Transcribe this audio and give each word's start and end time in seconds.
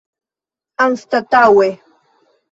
anstataŭe 0.85 1.67